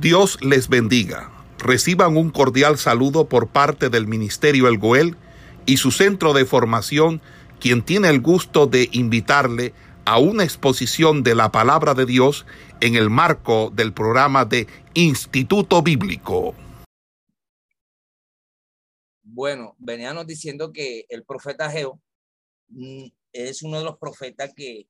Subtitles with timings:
[0.00, 1.32] Dios les bendiga.
[1.58, 5.16] Reciban un cordial saludo por parte del Ministerio El Goel
[5.64, 7.22] y su centro de formación,
[7.60, 9.72] quien tiene el gusto de invitarle
[10.04, 12.44] a una exposición de la palabra de Dios
[12.82, 16.54] en el marco del programa de Instituto Bíblico.
[19.22, 21.98] Bueno, veníamos diciendo que el profeta Geo
[22.68, 24.88] mm, es uno de los profetas que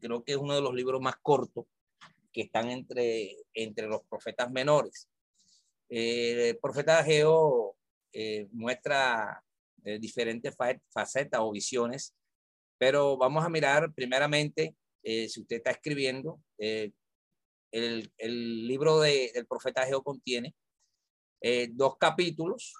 [0.00, 1.66] creo que es uno de los libros más cortos
[2.32, 5.08] que están entre, entre los profetas menores.
[5.88, 7.76] Eh, el profeta Ageo
[8.12, 9.42] eh, muestra
[9.84, 10.54] eh, diferentes
[10.88, 12.14] facetas o visiones,
[12.78, 16.92] pero vamos a mirar primeramente, si usted está escribiendo, el,
[18.18, 20.54] el, libro de, del profeta Ageo contiene
[21.70, 22.74] dos capítulos,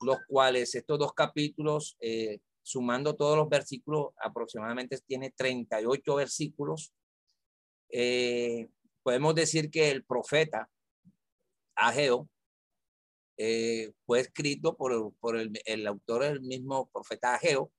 [0.00, 1.96] los cuales estos dos capítulos,
[2.62, 6.92] sumando todos los versículos, aproximadamente tiene 38 versículos.
[7.90, 8.68] Eh,
[9.04, 10.68] podemos decir que el profeta
[11.76, 12.28] Ageo
[13.36, 17.70] eh, fue escrito por, por el, el, autor del mismo profeta Ageo.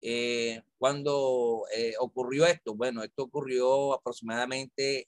[0.00, 5.06] Eh, cuando eh, ocurrió esto, bueno, esto ocurrió aproximadamente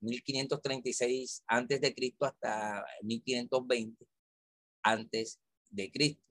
[0.00, 4.06] 1536 antes de Cristo hasta 1520
[4.82, 5.40] antes
[5.70, 6.22] de Cristo.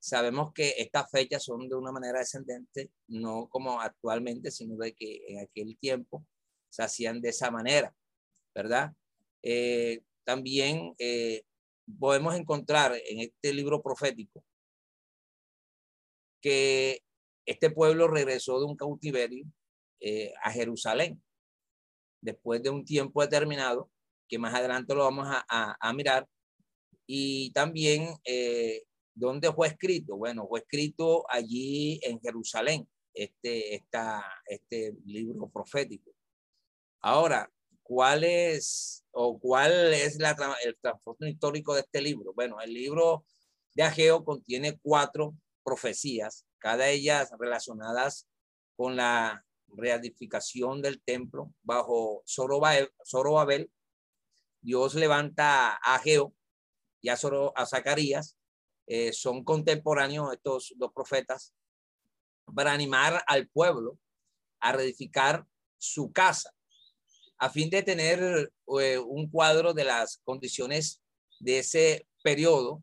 [0.00, 5.22] Sabemos que estas fechas son de una manera descendente, no como actualmente, sino de que
[5.28, 6.24] en aquel tiempo
[6.70, 7.94] se hacían de esa manera,
[8.54, 8.92] ¿verdad?
[9.42, 11.42] Eh, también eh,
[11.98, 14.44] podemos encontrar en este libro profético
[16.40, 17.02] que
[17.46, 19.46] este pueblo regresó de un cautiverio
[20.00, 21.22] eh, a Jerusalén
[22.20, 23.90] después de un tiempo determinado,
[24.28, 26.28] que más adelante lo vamos a, mirar,
[27.06, 28.08] y también
[29.14, 30.16] dónde fue escrito.
[30.16, 36.17] Bueno, fue escrito allí en Jerusalén, este, esta, este libro profético.
[37.00, 37.50] Ahora,
[37.82, 42.32] ¿cuál es o cuál es la, el trasfondo histórico de este libro?
[42.34, 43.24] Bueno, el libro
[43.74, 48.26] de Ageo contiene cuatro profecías, cada ellas relacionadas
[48.76, 53.70] con la reedificación del templo bajo Zorobabel.
[54.60, 56.34] Dios levanta a Ageo
[57.00, 57.18] y a,
[57.54, 58.36] a Zacarías,
[58.86, 61.54] eh, son contemporáneos estos dos profetas,
[62.54, 63.98] para animar al pueblo
[64.58, 66.52] a reedificar su casa
[67.38, 71.00] a fin de tener eh, un cuadro de las condiciones
[71.38, 72.82] de ese periodo,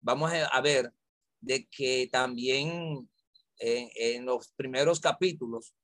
[0.00, 0.92] vamos a ver
[1.40, 3.08] de que también
[3.58, 5.74] en, los primeros capítulos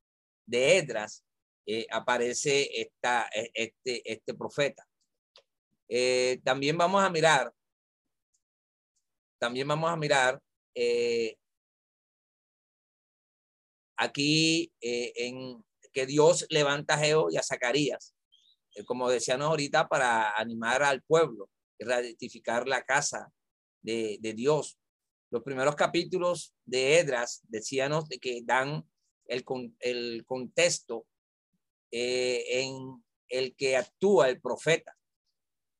[0.44, 1.24] de Edras
[1.64, 4.86] eh, aparece esta, e, este, este profeta.
[5.88, 7.52] Eh, también vamos a mirar,
[9.38, 10.40] también vamos a mirar
[13.96, 18.14] aquí en, que Dios levanta a Geo y a Zacarías,
[18.74, 23.32] eh, como decíamos ahorita, para animar al pueblo y ratificar la casa
[23.82, 24.78] de, Dios.
[25.30, 28.84] Los primeros capítulos de Edras decíamos de que dan
[29.26, 29.44] el,
[29.80, 31.06] el contexto
[31.90, 34.96] eh, en el que actúa el profeta.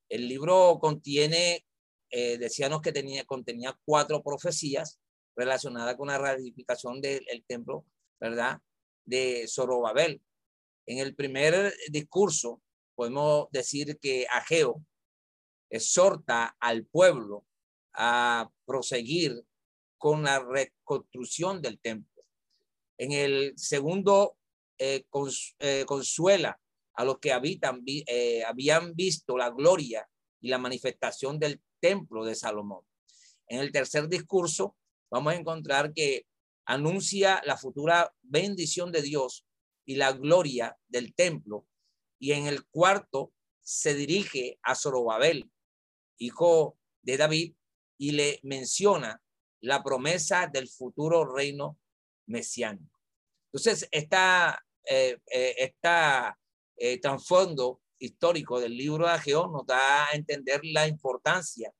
[0.08, 1.66] El libro contiene,
[2.10, 4.98] eh, decíamos que tenía, contenía cuatro profecías
[5.36, 7.86] relacionadas con la ratificación del templo,
[8.20, 8.60] ¿verdad?
[9.04, 10.22] De Zorobabel.
[10.86, 12.60] En el primer discurso
[12.94, 14.84] podemos decir que Ageo
[15.70, 17.46] exhorta al pueblo
[17.94, 19.44] a proseguir
[19.98, 22.24] con la reconstrucción del templo.
[22.98, 24.36] En el segundo,
[24.78, 25.04] eh,
[25.60, 26.60] eh, consuela
[26.94, 30.08] a los que habitan, eh, habían visto la gloria
[30.40, 32.84] y la manifestación del templo de Salomón.
[33.46, 34.76] En el tercer discurso,
[35.10, 36.26] vamos a encontrar que
[36.64, 39.46] anuncia la futura bendición de Dios
[39.84, 41.66] y la gloria del templo.
[42.18, 45.50] Y en el cuarto se dirige a Zorobabel,
[46.18, 47.54] hijo de David,
[47.98, 49.22] y le menciona
[49.60, 51.78] la promesa del futuro reino
[52.26, 52.98] mesiánico.
[53.52, 55.74] Entonces, esta, eh, eh,
[56.76, 61.72] eh, trasfondo histórico del libro de Ageo nos da a entender la importancia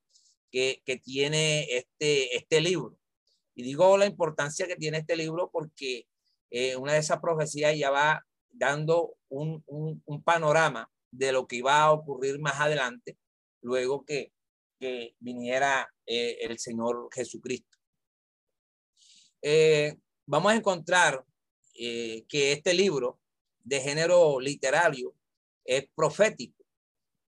[0.50, 2.96] que, que tiene este, este libro.
[3.54, 6.06] Y digo la importancia que tiene este libro porque
[6.50, 11.82] eh, una de esas profecías ya va dando un, un, panorama de lo que iba
[11.82, 13.16] a ocurrir más adelante,
[13.62, 14.32] luego que,
[14.78, 17.78] que viniera eh, el Señor Jesucristo.
[19.40, 19.96] Eh,
[20.26, 21.24] vamos a encontrar
[21.74, 23.18] que este libro
[23.64, 25.14] de género literario
[25.64, 26.62] es profético.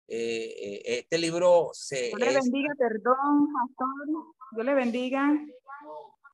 [0.05, 2.07] este libro se...
[2.07, 4.35] Dios le bendiga, perdón, pastor.
[4.51, 5.31] Dios le bendiga.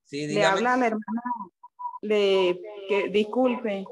[0.05, 1.21] Sí, le habla la hermana,
[2.01, 3.85] le, que, disculpe,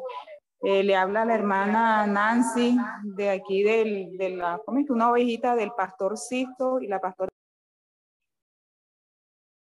[0.64, 4.90] Eh, le habla la hermana Nancy de aquí del, de la, ¿cómo es?
[4.90, 7.30] Una ovejita del pastor Sisto y la pastora.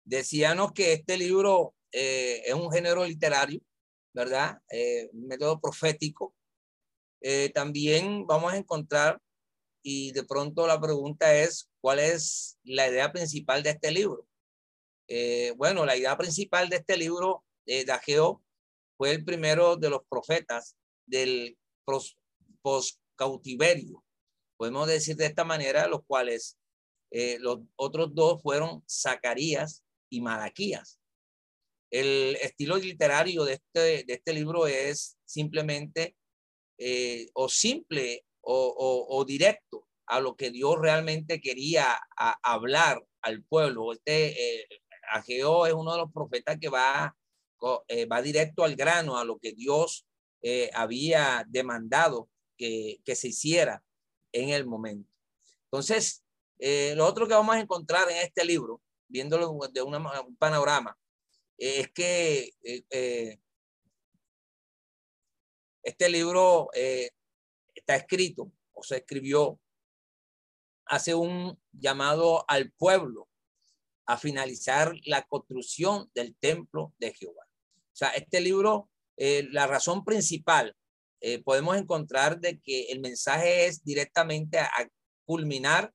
[0.04, 3.60] Decíanos que este libro eh, es un género literario,
[4.14, 4.62] ¿verdad?
[4.70, 6.32] Eh, un método profético.
[7.52, 9.18] también vamos a encontrar,
[9.82, 14.28] y de pronto la pregunta es, ¿cuál es la idea principal de este libro?
[15.56, 18.42] Bueno, la idea principal de este libro de Ageo
[18.96, 20.76] fue el primero de los profetas
[21.06, 21.56] del
[22.62, 24.04] post-cautiverio.
[24.58, 26.58] Podemos decir de esta manera, los cuales
[27.10, 31.00] eh, los otros dos fueron Zacarías y Malaquías.
[31.90, 36.16] El estilo literario de este, de este libro es simplemente
[36.76, 41.98] eh, o simple o, o, directo a lo que Dios realmente quería
[42.42, 43.92] hablar al pueblo.
[43.92, 44.66] Este, eh,
[45.12, 47.14] Ageo es uno de los profetas que va
[47.88, 50.06] eh, va directo al grano, a lo que Dios
[50.42, 53.82] eh, había demandado que, se hiciera
[54.32, 55.10] en el momento.
[55.64, 56.24] Entonces,
[56.58, 60.96] eh, lo otro que vamos a encontrar en este libro, viéndolo de un panorama,
[61.56, 62.52] es que
[65.82, 69.58] este libro está escrito o se escribió
[70.86, 73.28] hace un llamado al pueblo
[74.08, 77.44] a finalizar la construcción del templo de Jehová.
[77.44, 80.74] O sea, este libro, eh, la razón principal,
[81.20, 84.70] eh, podemos encontrar de que el mensaje es directamente a,
[85.26, 85.92] culminar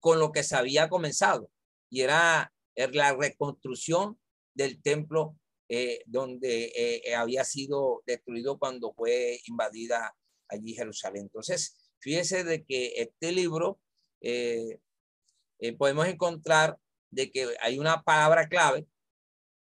[0.00, 1.48] con lo que se había comenzado
[1.88, 4.18] y era, la reconstrucción
[4.52, 10.12] del templo eh, donde había sido destruido cuando fue invadida
[10.48, 11.26] allí Jerusalén.
[11.26, 13.78] Entonces, fíjese de que este libro
[15.78, 16.80] podemos encontrar
[17.14, 18.86] de que hay una palabra clave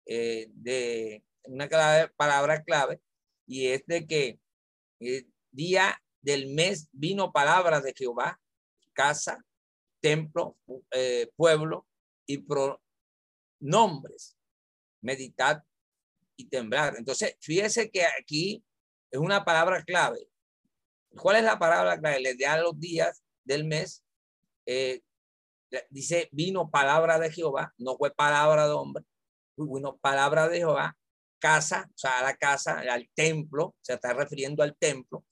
[0.05, 1.67] de una
[2.15, 3.01] palabra clave
[3.45, 4.39] y es de que
[4.99, 8.39] el eh, día del mes vino palabra de Jehová,
[8.93, 9.43] casa,
[10.01, 10.57] templo,
[10.91, 11.87] eh, pueblo
[12.25, 14.37] y pronombres,
[15.01, 15.63] meditar
[16.35, 16.95] y temblar.
[16.97, 18.63] Entonces, fíjese que aquí
[19.09, 20.27] es una palabra clave.
[21.15, 22.19] ¿Cuál es la palabra clave?
[22.19, 24.03] Le da los días del mes.
[24.65, 25.01] Eh,
[25.89, 29.05] dice, vino palabra de Jehová, no fue palabra de hombre,
[29.57, 30.97] vino palabra de Jehová
[31.39, 35.25] casa, o sea, a la casa, al templo, se está refiriendo al templo,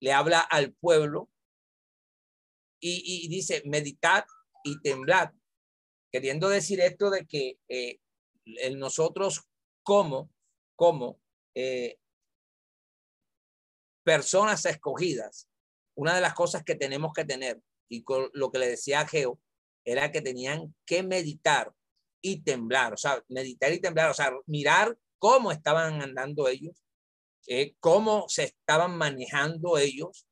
[0.00, 1.30] le habla al pueblo
[2.82, 4.24] y, dice, meditad
[4.64, 5.32] y temblad,
[6.10, 8.00] queriendo decir esto de que eh,
[8.76, 9.46] nosotros
[9.82, 10.30] como,
[10.76, 11.20] como
[11.54, 11.98] eh,
[14.02, 15.48] personas escogidas,
[15.94, 19.08] una de las cosas que tenemos que tener, y con lo que le decía a
[19.08, 19.38] Geo,
[19.84, 21.72] era que tenían que meditar
[22.22, 26.84] y temblar, o sea, meditar y temblar, o sea, mirar cómo estaban andando ellos,
[27.46, 30.26] eh, cómo se estaban manejando ellos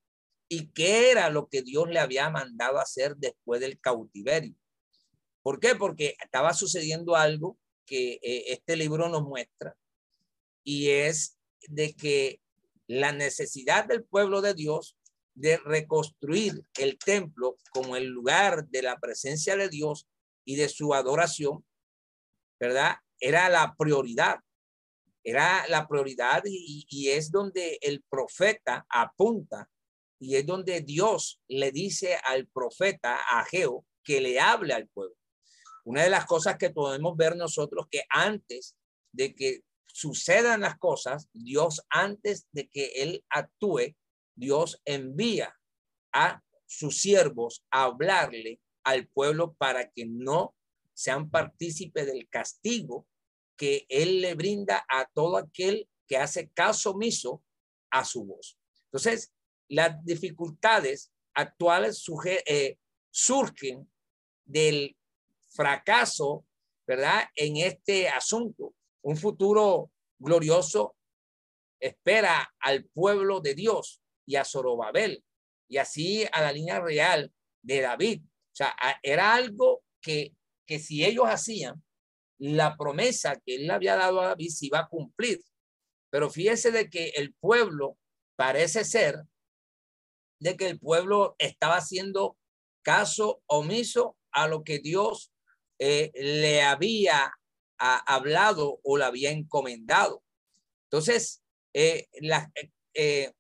[0.48, 4.54] y qué era lo que Dios le había mandado hacer después del cautiverio.
[5.42, 5.74] ¿Por qué?
[5.74, 9.74] Porque estaba sucediendo algo que eh, este libro nos muestra
[10.62, 12.42] y es de que
[12.86, 14.97] la necesidad del pueblo de Dios
[15.38, 20.06] de reconstruir el templo como el lugar de la presencia de Dios
[20.44, 21.64] y de su adoración,
[22.58, 22.96] ¿verdad?
[23.20, 24.40] Era la prioridad
[25.28, 29.68] era la prioridad y, es donde el profeta apunta
[30.18, 35.14] y es donde Dios le dice al profeta Ageo que le hable al pueblo.
[35.84, 38.74] Una de las cosas que podemos ver nosotros que antes
[39.12, 43.94] de que sucedan las cosas, Dios antes de que él actúe,
[44.38, 45.54] Dios envía
[46.12, 50.54] a sus siervos a hablarle al pueblo para que no
[50.94, 53.06] sean partícipes del castigo
[53.56, 57.42] que Él le brinda a todo aquel que hace caso omiso
[57.90, 58.58] a su voz.
[58.84, 59.32] Entonces,
[59.68, 62.04] las dificultades actuales
[62.46, 62.78] eh,
[63.10, 63.90] surgen
[64.44, 64.96] del
[65.48, 66.46] fracaso,
[66.86, 67.24] ¿verdad?
[67.34, 68.74] En este asunto.
[69.02, 70.96] Un futuro glorioso
[71.80, 75.24] espera al pueblo de Dios y a Zorobabel
[75.68, 77.32] y así a la línea real
[77.62, 78.22] de David.
[78.24, 80.34] O sea, era algo que,
[80.66, 81.82] que si ellos hacían,
[82.38, 85.40] la promesa que él había dado a David se iba a cumplir.
[86.10, 87.98] Pero fíjese de que el pueblo
[88.36, 89.24] parece ser
[90.40, 92.36] de que el pueblo estaba haciendo
[92.82, 95.32] caso omiso a lo que Dios
[95.80, 97.34] eh, le había
[97.78, 100.22] hablado o le había encomendado.
[100.84, 101.42] Entonces,
[101.74, 102.48] eh, las
[102.94, 103.32] eh,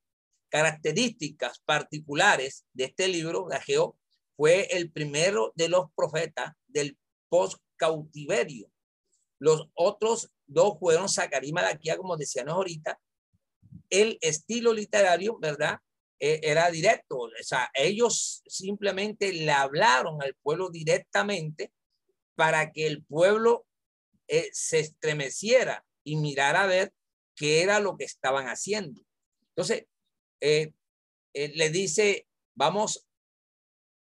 [0.48, 3.96] características particulares de este libro de Ageo
[4.36, 8.70] fue el primero de los profetas del post cautiverio.
[9.38, 13.00] Los otros dos fueron Zacarí y Malaquía, como decíamos ahorita,
[13.90, 15.78] el estilo literario, ¿verdad?
[16.20, 21.72] Eh, era directo, o sea, ellos simplemente le hablaron al pueblo directamente
[22.34, 23.66] para que el pueblo
[24.26, 26.92] eh, se estremeciera y mirara a ver
[27.36, 29.00] qué era lo que estaban haciendo.
[29.50, 29.86] Entonces,
[30.40, 30.72] eh,
[31.34, 33.06] le dice, vamos,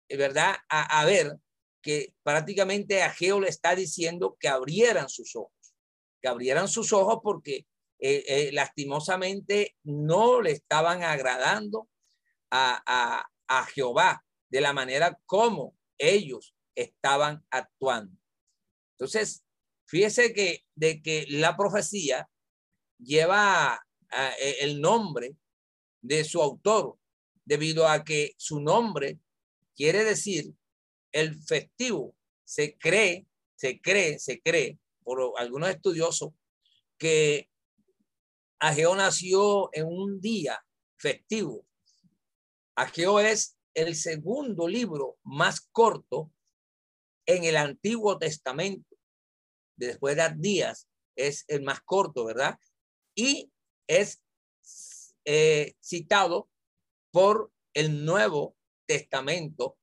[0.10, 0.55] ¿verdad?
[0.70, 1.38] A, a, ver
[1.82, 5.75] que prácticamente a Geo le está diciendo que abrieran sus ojos,
[6.22, 7.65] que abrieran sus ojos porque
[8.51, 11.89] lastimosamente no le estaban agradando
[12.51, 18.17] a, Jehová de la manera como ellos estaban actuando.
[18.98, 19.44] Entonces,
[19.88, 22.29] fíjese que de que la profecía
[22.98, 23.82] lleva
[24.39, 25.36] el nombre
[26.08, 26.98] de su autor,
[27.46, 29.20] debido a que su nombre
[29.76, 30.54] quiere decir
[31.12, 32.16] el festivo.
[32.44, 36.32] Se cree, se cree, se cree por algunos estudiosos
[36.98, 37.50] que
[38.60, 40.60] Ageo nació en un día
[40.98, 41.66] festivo
[42.76, 46.32] Ageo es el segundo libro más corto
[47.26, 48.98] en el Antiguo Testamento.
[49.78, 52.60] Después de días es el más corto, ¿verdad?
[53.16, 53.50] Y
[53.88, 54.22] es
[55.25, 56.50] eh, citado
[57.12, 58.55] por el Nuevo
[58.88, 59.77] Testamento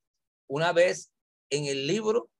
[0.49, 1.13] una vez
[1.51, 2.31] en el libro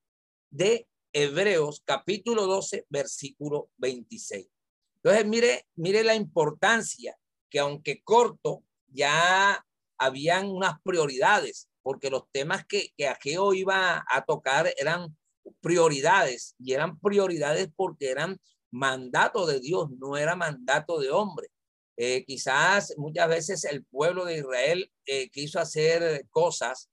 [0.49, 4.49] de Hebreos capítulo 12 versículo 26.
[4.95, 7.17] Entonces, mire, mire la importancia
[7.49, 9.63] que aunque corto, ya
[9.97, 15.15] habían unas prioridades, porque los temas que, que Ageo iba a tocar eran
[15.61, 18.39] prioridades y eran prioridades porque eran
[18.71, 21.49] mandato de Dios, no era mandato de hombre.
[21.95, 26.89] Eh, quizás muchas veces el pueblo de Israel eh, quiso hacer cosas,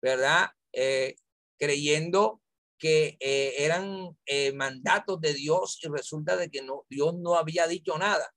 [0.00, 0.50] ¿verdad?
[0.72, 1.16] Eh,
[1.58, 2.40] creyendo
[2.78, 4.14] que eran
[4.54, 8.34] mandatos de Dios y resulta de que no, Dios no había dicho nada.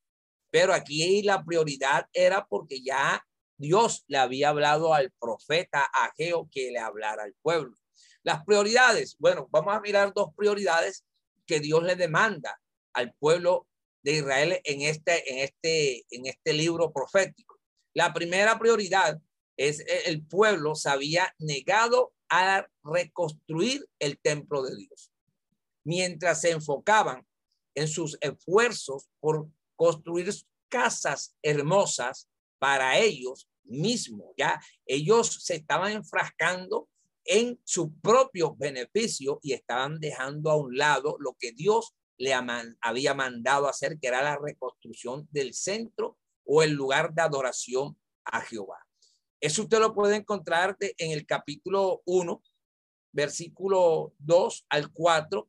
[0.50, 6.72] Pero aquí la prioridad era porque ya Dios le había hablado al profeta Ageo que
[6.72, 7.76] le hablara al pueblo.
[8.24, 11.04] Las prioridades, bueno, vamos a mirar dos prioridades
[11.46, 12.58] que Dios le demanda
[12.94, 13.67] al pueblo
[14.08, 17.60] de Israel en este, en este, en este libro profético.
[17.94, 19.20] La primera prioridad
[19.58, 25.12] es e, el pueblo se había negado a reconstruir el templo de Dios,
[25.84, 27.28] mientras se enfocaban
[27.76, 30.34] en sus esfuerzos por construir
[30.70, 34.34] casas hermosas para ellos mismos.
[34.38, 36.88] Ya ellos se estaban enfrascando
[37.26, 42.34] en su propio beneficio y estaban dejando a un lado lo que Dios le
[42.82, 48.42] había mandado hacer, que era la reconstrucción del centro o el lugar de adoración a
[48.42, 48.80] Jehová.
[49.40, 52.42] Eso usted lo puede encontrar en el capítulo 1,
[53.12, 55.48] versículo 2 al 4,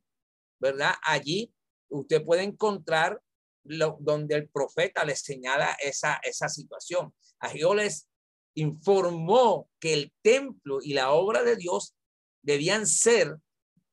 [0.59, 0.93] ¿verdad?
[1.03, 1.53] Allí
[1.89, 3.19] usted puede encontrar
[3.63, 7.13] donde el profeta le señala esa, esa situación.
[7.39, 8.07] Ageo les
[8.55, 11.95] informó que el templo y la obra de Dios
[12.41, 13.37] debían ser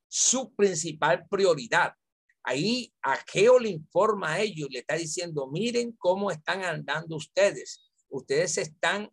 [0.07, 1.93] su principal prioridad.
[2.49, 7.91] Ahí Ageo le informa a ellos, le está diciendo, miren cómo están andando ustedes.
[8.07, 9.11] Ustedes se están,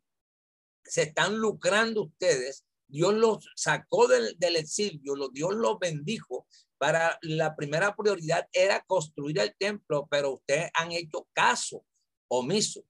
[0.85, 2.65] se están lucrando ustedes.
[2.87, 6.47] Dios los sacó del, del exilio, Dios los bendijo,
[6.79, 11.85] para la primera prioridad era construir el templo, pero ustedes han hecho caso
[12.29, 12.85] omiso.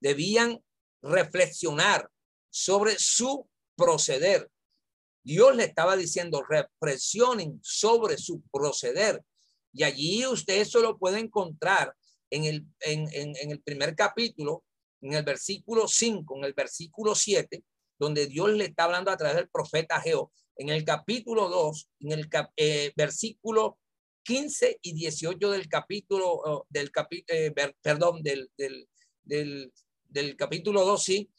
[0.00, 0.64] Debían
[1.02, 2.10] reflexionar
[2.48, 4.50] sobre su proceder.
[5.22, 9.22] Dios le estaba diciendo, reflexionen sobre su proceder.
[9.72, 11.94] Y allí usted eso lo puede encontrar
[12.30, 14.64] en el, en, en el primer capítulo,
[15.00, 17.64] en el versículo 5, en el versículo 7,
[17.98, 22.12] donde Dios le está hablando a través del profeta Geo en el capítulo 2, en
[22.12, 23.78] el eh, versículo
[24.24, 28.86] 15 y 18 del capítulo, oh, del capítulo, eh, perdón, del, del,
[29.22, 29.72] del,
[30.04, 31.30] del, capítulo 2, sí,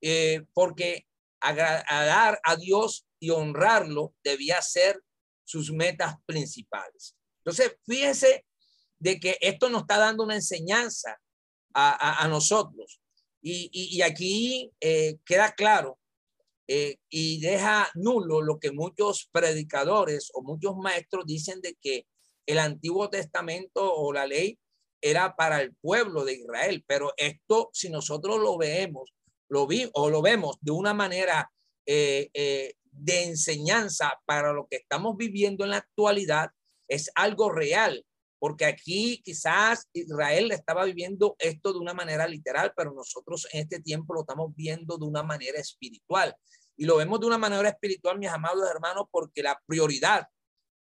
[0.00, 1.08] eh, porque
[1.40, 5.02] agradar a Dios y honrarlo debía ser
[5.44, 7.16] sus metas principales.
[7.48, 8.44] Entonces, fíjense
[8.98, 11.18] de que esto nos está dando una enseñanza
[11.74, 13.00] a, nosotros.
[13.40, 14.72] Y, aquí
[15.24, 15.98] queda claro
[16.70, 22.06] eh, y deja nulo lo que muchos predicadores o muchos maestros dicen de que
[22.46, 24.58] el Antiguo Testamento o la ley
[25.00, 29.14] era para el pueblo de Israel, pero esto si nosotros lo vemos,
[29.48, 31.50] lo vi o lo vemos de una manera
[31.86, 36.50] eh, eh, de enseñanza para lo que estamos viviendo en la actualidad,
[36.88, 38.04] es algo real,
[38.38, 43.80] porque aquí quizás Israel estaba viviendo esto de una manera literal, pero nosotros en este
[43.80, 46.34] tiempo lo estamos viendo de una manera espiritual.
[46.76, 50.28] Y lo vemos de una manera espiritual, mis amados hermanos, porque la prioridad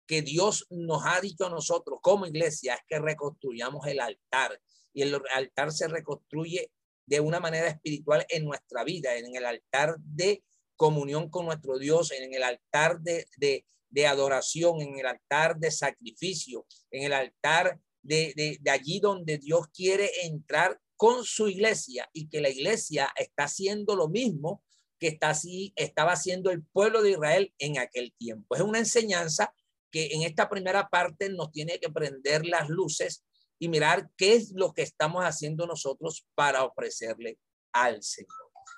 [0.07, 4.61] que Dios nos ha dicho a nosotros como iglesia es que reconstruyamos el altar.
[4.93, 6.71] Y el altar se reconstruye
[7.07, 10.43] de una manera espiritual en nuestra vida, en el altar de
[10.77, 13.65] comunión con nuestro Dios, en el altar de, de,
[14.05, 20.11] adoración, en el altar de sacrificio, en el altar de, de, allí donde Dios quiere
[20.25, 24.63] entrar con su iglesia y que la iglesia está haciendo lo mismo
[24.99, 28.55] que está así, estaba haciendo el pueblo de Israel en aquel tiempo.
[28.57, 29.55] Es una enseñanza
[29.91, 33.25] que en esta primera parte nos tiene que prender las luces
[33.59, 37.39] y mirar qué es lo que estamos haciendo nosotros para ofrecerle
[37.73, 38.31] al Señor.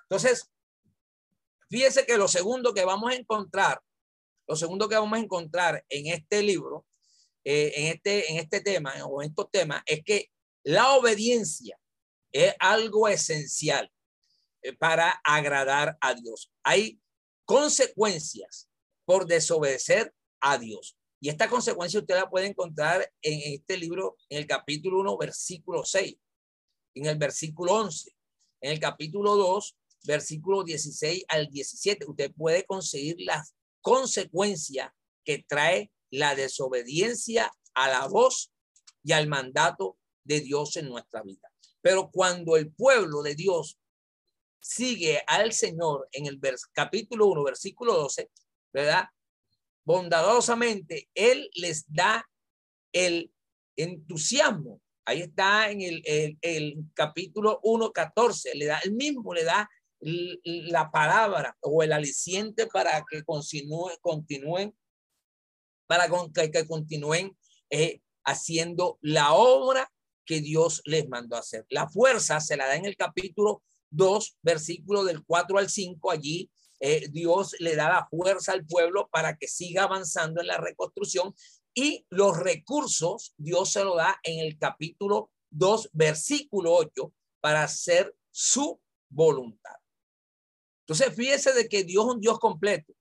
[0.02, 0.50] Entonces,
[1.68, 3.80] fíjese que lo segundo que vamos a encontrar,
[4.48, 6.86] lo segundo que vamos a encontrar en este libro,
[7.44, 10.30] eh, en, este, en este tema o en estos temas, es que
[10.64, 11.78] la obediencia
[12.32, 13.92] es algo esencial
[14.62, 16.50] eh, para agradar a Dios.
[16.62, 16.98] Hay
[17.44, 18.68] consecuencias
[19.04, 20.96] por desobedecer a Dios.
[21.20, 25.84] Y esta consecuencia usted la puede encontrar en este libro, en el capítulo 1, versículo
[25.84, 26.16] 6,
[26.94, 28.14] en el versículo 11,
[28.62, 32.06] en el capítulo 2, versículo 16 al 17.
[32.08, 33.54] Usted puede conseguir las
[33.88, 34.90] consecuencias
[35.24, 38.50] que trae la desobediencia a la voz
[39.02, 41.50] y al mandato de Dios en nuestra vida.
[41.80, 43.78] Pero cuando el pueblo de Dios
[44.60, 46.40] sigue al Señor en el
[46.72, 48.30] capítulo 1, versículo 12,
[48.72, 49.06] ¿verdad?
[49.88, 52.28] bondadosamente, Él les da
[52.92, 53.32] el
[53.74, 54.82] entusiasmo.
[55.06, 56.02] Ahí está en el,
[56.42, 59.66] el, capítulo 1.14, le da el mismo, le da
[60.00, 64.76] la palabra o el aliciente para que continúen, continúen
[65.86, 67.36] para que, que continúen
[67.70, 69.90] eh, haciendo la obra
[70.24, 71.66] que Dios les mandó hacer.
[71.70, 76.50] La fuerza se la da en el capítulo 2, versículo del 4 al 5, allí
[76.80, 81.34] eh, Dios le da la fuerza al pueblo para que siga avanzando en la reconstrucción
[81.74, 88.14] y los recursos Dios se lo da en el capítulo 2, versículo 8, para hacer
[88.30, 89.76] su voluntad.
[90.88, 92.94] Entonces, fíjese de que Dios es un Dios completo.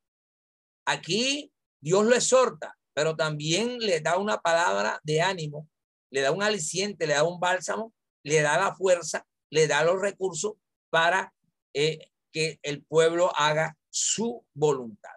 [0.85, 5.69] Aquí Dios lo exhorta, pero también le da una palabra de ánimo,
[6.11, 10.01] le da un aliciente, le da un bálsamo, le da la fuerza, le da los
[10.01, 10.55] recursos
[10.89, 11.33] para
[11.73, 15.15] eh, que el pueblo haga su voluntad.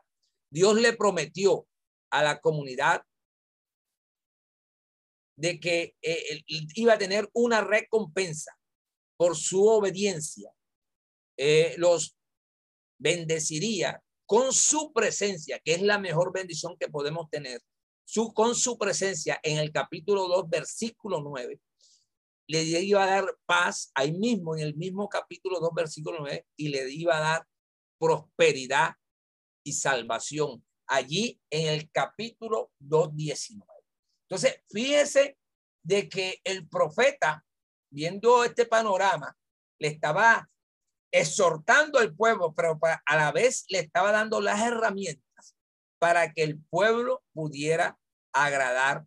[0.52, 1.66] Dios le prometió
[2.12, 3.02] a la comunidad
[5.36, 8.56] de que eh, iba a tener una recompensa
[9.16, 10.52] por su obediencia.
[11.36, 12.19] Eh, los
[13.00, 17.60] bendeciría con su presencia, que es la mejor bendición que podemos tener,
[18.04, 21.60] su, con su presencia en el capítulo 2, versículo 9,
[22.46, 26.68] le iba a dar paz ahí mismo, en el mismo capítulo 2, versículo 9, y
[26.68, 27.46] le iba a dar
[27.98, 28.94] prosperidad
[29.64, 33.64] y salvación allí en el capítulo 2, 19.
[34.28, 35.38] Entonces, fíjese
[35.82, 37.44] de que el profeta,
[37.90, 39.36] viendo este panorama,
[39.78, 40.50] le estaba
[41.12, 45.56] exhortando al pueblo, pero a la vez le estaba dando las herramientas
[45.98, 47.98] para que el pueblo pudiera
[48.32, 49.06] agradar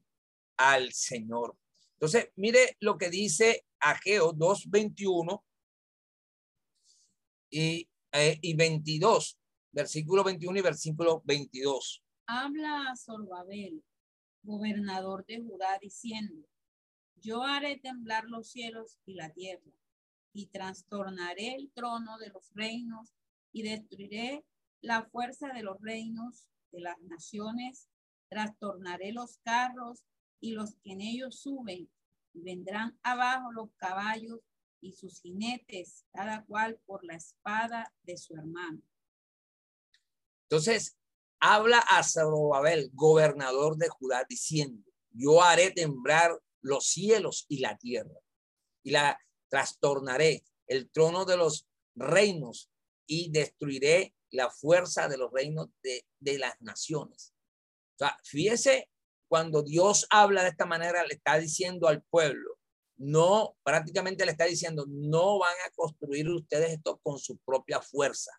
[0.57, 1.57] al Señor.
[1.93, 5.43] Entonces, mire lo que dice Ageo 2.21
[7.49, 9.39] y, eh, y 22,
[9.71, 12.03] versículo 21 y versículo 22.
[12.27, 12.95] Habla a
[14.43, 16.45] gobernador de Judá, diciendo,
[17.15, 19.71] yo haré temblar los cielos y la tierra,
[20.33, 23.13] y trastornaré el trono de los reinos,
[23.51, 24.43] y destruiré
[24.81, 27.87] la fuerza de los reinos de las naciones,
[28.29, 30.03] trastornaré los carros
[30.39, 31.89] y los que en ellos suben,
[32.33, 34.39] vendrán abajo los caballos
[34.81, 38.81] y sus jinetes, cada cual por la espada de su hermano.
[40.49, 40.97] Entonces,
[41.39, 48.19] habla a Zorobabel, gobernador de Judá, diciendo, yo haré temblar los cielos y la tierra,
[48.83, 49.17] y la
[49.53, 52.71] trastornaré el trono de los reinos
[53.05, 57.35] y destruiré la fuerza de los reinos de, de las naciones.
[57.93, 58.89] O sea, fíjese
[59.27, 62.57] cuando Dios habla de esta manera, le está diciendo al pueblo,
[62.97, 68.33] no, prácticamente le está diciendo, no van a construir ustedes esto con sus propias fuerzas,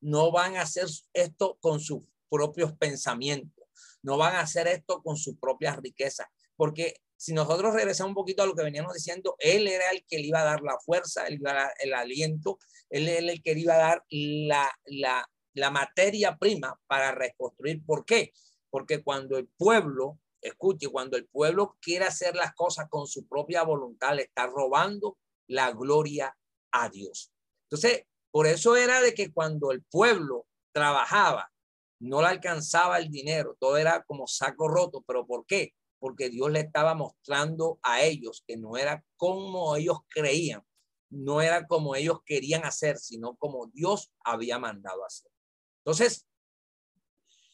[0.00, 2.00] no van a hacer esto con sus
[2.30, 3.66] propios pensamientos,
[4.02, 8.42] no van a hacer esto con sus propias riquezas, porque si nosotros regresamos un poquito
[8.42, 11.26] a lo que veníamos diciendo, él era el que le iba a dar la fuerza,
[11.26, 11.40] el,
[11.80, 12.58] el aliento,
[12.90, 17.84] él era el que le iba a dar la, la, la materia prima para reconstruir.
[17.84, 18.32] ¿Por qué?
[18.70, 23.62] Porque cuando el pueblo Escuche, cuando el pueblo quiere hacer las cosas con su propia
[23.62, 26.36] voluntad, le está robando la gloria
[26.70, 27.32] a Dios.
[27.64, 31.50] Entonces, por eso era de que cuando el pueblo trabajaba,
[31.98, 35.02] no le alcanzaba el dinero, todo era como saco roto.
[35.06, 35.72] ¿Pero por qué?
[36.04, 40.62] Porque Dios le estaba mostrando a ellos que no era como ellos creían,
[41.08, 45.30] no era como ellos querían hacer, sino como Dios había mandado hacer.
[45.78, 46.28] Entonces,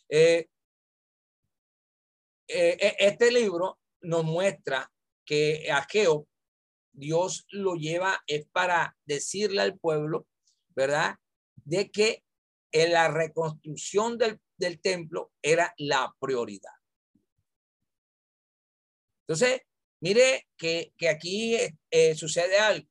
[0.09, 0.49] eh,
[2.49, 4.93] eh, e, este libro nos muestra
[5.25, 6.27] que Ageo,
[6.91, 10.27] Dios lo lleva es para decirle al pueblo,
[10.71, 11.15] ¿verdad?
[11.55, 12.25] De que
[12.73, 16.80] en la reconstrucción del templo era la prioridad.
[19.31, 19.61] Entonces,
[20.01, 21.57] mire que, que aquí
[21.93, 22.89] eh, sucede algo.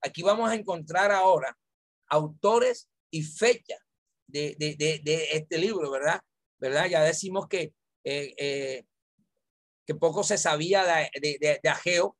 [0.00, 1.58] Aquí vamos a encontrar ahora
[2.06, 3.80] autores y fechas
[4.28, 6.20] de, de, de, este libro, ¿verdad?
[6.60, 6.86] ¿Verdad?
[6.86, 7.74] Ya decimos que,
[8.04, 8.84] eh, eh,
[9.84, 12.16] que poco se sabía de, de, Ageo.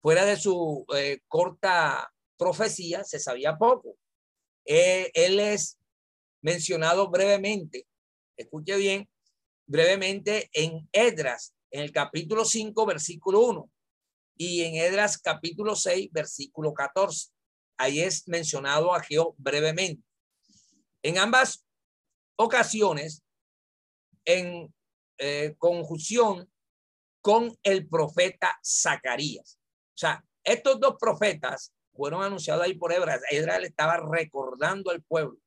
[0.00, 0.86] Fuera de su
[1.26, 3.98] corta profecía, se sabía poco.
[4.64, 5.78] él es
[6.40, 7.86] mencionado brevemente,
[8.38, 9.06] escuche bien,
[9.66, 13.70] brevemente en Edras, en el capítulo 5, versículo 1,
[14.36, 17.30] y en Edras capítulo 6, versículo 14.
[17.76, 20.02] Ahí es mencionado a Geo brevemente.
[21.02, 21.64] En ambas
[22.36, 23.22] ocasiones,
[24.24, 24.72] en
[25.18, 26.50] eh, conjunción
[27.20, 29.58] con el profeta Zacarías.
[29.94, 33.20] O sea, estos dos profetas fueron anunciados ahí por Edras.
[33.30, 35.38] Edras le estaba recordando al pueblo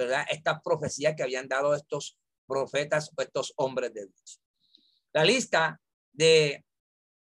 [0.00, 0.24] ¿verdad?
[0.30, 4.40] Estas profecías que habían dado estos profetas o estos hombres de Dios.
[5.12, 5.80] La lista
[6.12, 6.64] de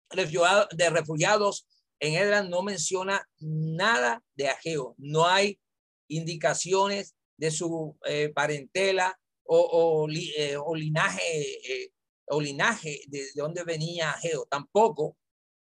[0.09, 1.67] refugiados, de refugiados
[1.99, 4.95] en Edras no menciona nada de Ageo.
[4.97, 5.59] No hay
[6.07, 11.91] indicaciones de su eh, parentela o, eh, linaje eh,
[12.27, 14.45] o linaje de, de dónde venía Ageo.
[14.49, 15.17] Tampoco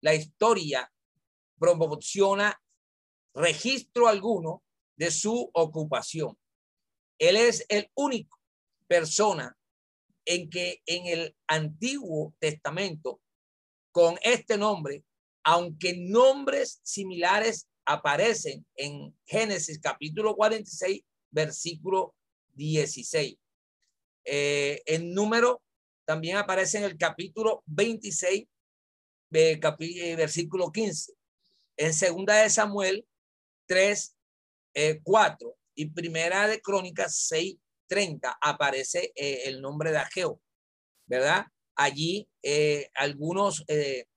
[0.01, 0.91] la historia
[1.59, 2.61] proporciona
[3.33, 4.63] registro alguno
[4.95, 6.37] de su ocupación.
[7.17, 8.39] Él es el único
[8.87, 9.57] persona
[10.25, 13.21] en que en el Antiguo Testamento,
[13.91, 15.03] con este nombre,
[15.43, 22.15] aunque nombres similares aparecen en Génesis capítulo 46, versículo
[22.55, 23.37] 16.
[24.25, 25.61] Eh, en número
[26.03, 28.47] también aparece en el capítulo 26,
[29.31, 31.13] eh, versículo 15.
[31.77, 33.05] En segunda de Samuel
[33.67, 34.15] 3,
[35.03, 37.17] 4 eh, y primera de Crónicas
[37.89, 40.41] 6:30 aparece eh, el nombre de Ageo,
[41.05, 41.45] ¿verdad?
[41.75, 44.07] Allí eh, algunos eh,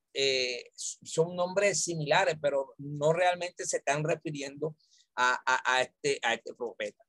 [0.74, 4.76] son nombres similares, pero no realmente se están refiriendo
[5.16, 7.04] a, a, este, a este profeta.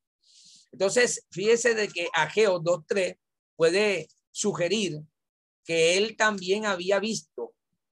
[0.72, 3.17] Entonces, fíjese de que Ageo 2.3
[3.56, 5.02] puede sugerir
[5.63, 7.54] que él también había visto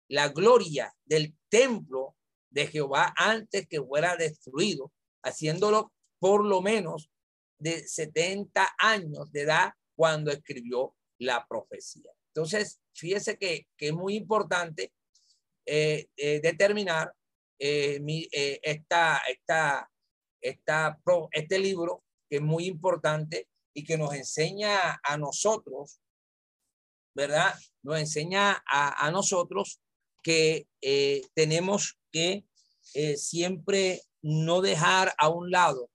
[0.08, 2.16] la gloria del templo
[2.50, 4.92] de Jehová antes que fuera destruido,
[5.24, 7.10] haciéndolo por lo menos
[7.58, 12.12] de 70 años de edad cuando escribió la profecía.
[12.28, 14.92] Entonces, fíjese que, que es muy importante
[15.66, 17.14] eh, eh, determinar
[17.60, 19.90] eh, mi, esta, esta,
[20.42, 21.00] esta,
[21.32, 26.02] este libro, que es muy importante y que nos enseña a nosotros,
[27.16, 27.54] ¿verdad?
[27.84, 29.80] Nos enseña a, a nosotros
[30.22, 30.68] que
[31.34, 32.46] tenemos que
[33.16, 35.90] siempre no dejar a un lado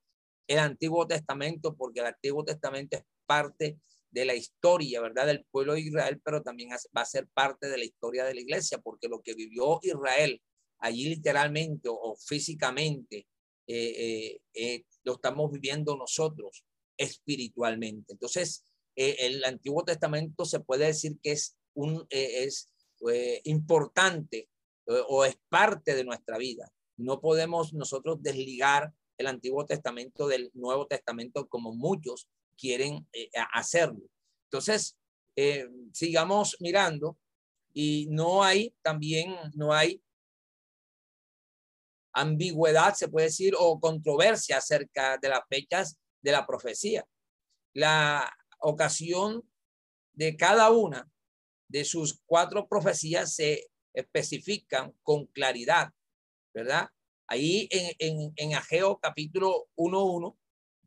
[0.48, 3.78] el Antiguo Testamento, porque el Antiguo Testamento es parte
[4.10, 5.26] de la historia, ¿verdad?
[5.26, 8.40] Del pueblo de Israel, pero también va a ser parte de la historia de la
[8.40, 10.42] iglesia, porque lo que vivió Israel
[10.78, 13.26] allí literalmente o, físicamente,
[13.66, 16.64] eh, eh, eh, lo estamos viviendo nosotros
[16.96, 18.14] espiritualmente.
[18.14, 18.64] Entonces,
[18.96, 22.68] el Antiguo Testamento se puede decir que es, un, es
[23.44, 24.48] importante
[25.08, 26.68] o es parte de nuestra vida.
[26.96, 34.02] No podemos nosotros desligar el Antiguo Testamento del Nuevo Testamento como muchos quieren eh, hacerlo.
[34.44, 34.96] Entonces,
[35.36, 37.18] eh, sigamos mirando
[37.72, 40.02] y no hay también, no hay
[42.12, 47.06] ambigüedad, se puede decir, o controversia acerca de las fechas de la profecía.
[47.74, 49.48] La ocasión
[50.14, 51.08] de cada una
[51.68, 55.92] de sus cuatro profecías se especifican con claridad,
[56.52, 56.88] ¿verdad?
[57.28, 60.36] Ahí en, en, en Ageo capítulo 1.1,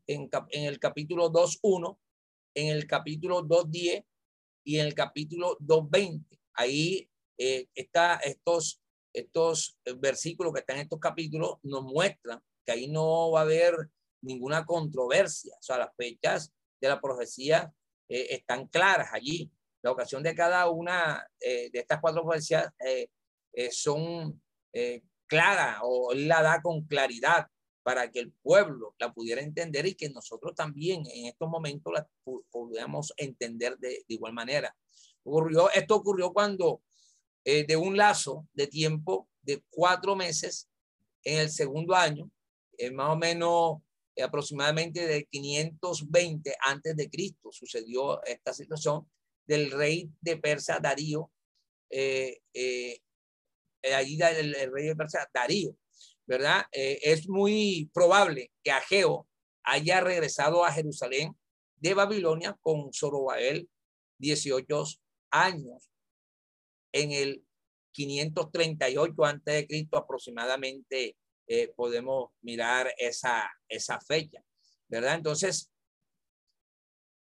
[0.08, 1.98] en, en el capítulo 2.1,
[2.54, 4.04] en el capítulo 2.10
[4.64, 6.24] y en el capítulo 2.20.
[6.54, 8.82] Ahí eh, está estos,
[9.14, 13.74] estos versículos que están en estos capítulos nos muestran que ahí no va a haber
[14.22, 15.54] ninguna controversia.
[15.58, 17.72] O sea, las fechas de la profecía
[18.08, 19.50] eh, están claras allí.
[19.82, 23.08] La ocasión de cada una eh, de estas cuatro profecías eh,
[23.70, 24.40] son
[25.32, 27.46] clara o la da con claridad
[27.82, 32.06] para que el pueblo la pudiera entender y que nosotros también en estos momentos la
[32.50, 34.76] pudiéramos entender de, igual manera.
[35.24, 36.82] Ocurrió, esto ocurrió cuando
[37.46, 40.68] eh, de un lazo de tiempo de cuatro meses
[41.24, 42.30] en el segundo año,
[42.92, 43.78] más o menos
[44.22, 49.08] aproximadamente de 520 antes de Cristo sucedió esta situación
[49.46, 51.30] del rey de Persia Darío,
[51.88, 53.00] eh, eh,
[53.94, 55.76] ahí el, el, rey de Persia Darío,
[56.26, 56.64] ¿verdad?
[56.72, 59.28] Eh, es muy probable que Ageo
[59.64, 61.36] haya regresado a Jerusalén
[61.76, 63.68] de Babilonia con Zorobabel
[64.18, 64.84] 18
[65.30, 65.90] años
[66.92, 67.44] en el
[67.92, 71.16] 538 antes de Cristo aproximadamente
[71.46, 74.42] eh, podemos mirar esa, esa fecha,
[74.88, 75.16] ¿verdad?
[75.16, 75.70] Entonces,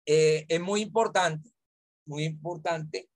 [0.06, 1.50] eh, es muy importante,
[2.06, 3.08] muy importante,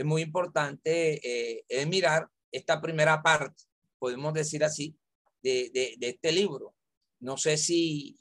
[0.00, 1.20] es muy importante
[1.68, 3.64] eh, mirar esta primera parte,
[3.98, 4.96] podemos decir así,
[5.42, 6.74] de, este libro.
[7.20, 8.16] No sé si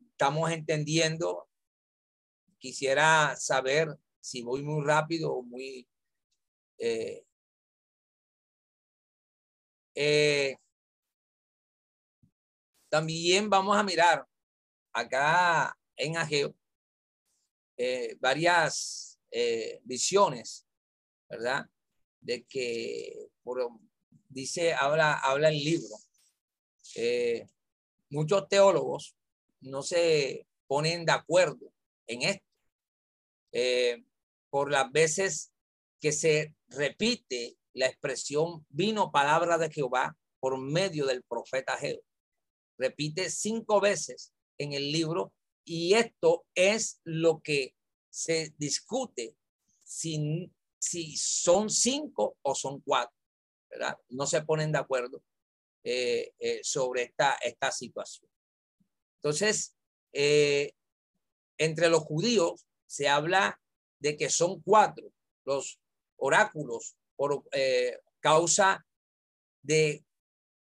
[0.00, 1.48] estamos entendiendo,
[2.58, 5.86] quisiera saber si voy muy rápido o muy...
[6.78, 7.24] Eh,
[9.94, 10.56] eh,
[12.88, 14.26] también vamos a mirar
[14.92, 16.54] acá en Ageo
[17.76, 20.63] eh, varias eh, visiones,
[21.28, 21.66] ¿verdad?
[22.20, 23.68] De que por,
[24.28, 25.96] dice, habla, habla el libro.
[26.96, 27.46] Eh,
[28.10, 29.16] muchos teólogos
[29.60, 31.72] no se ponen de acuerdo
[32.06, 32.44] en esto.
[34.50, 35.52] por las veces
[36.00, 42.02] que se repite la expresión vino palabra de Jehová por medio del profeta Ageo
[42.78, 45.32] repite cinco veces en el libro
[45.64, 47.74] y esto es lo que
[48.10, 49.36] se discute
[49.82, 50.50] si,
[50.84, 53.16] si son cinco o son cuatro,
[53.70, 53.98] ¿verdad?
[54.10, 55.22] No se ponen de acuerdo
[55.82, 58.30] eh, eh, sobre esta, esta situación.
[59.16, 59.74] Entonces,
[60.12, 60.72] eh,
[61.56, 63.60] entre los judíos se habla
[63.98, 65.10] de que son cuatro
[65.44, 65.80] los
[66.16, 67.44] oráculos por
[68.20, 68.84] causa
[69.62, 70.04] de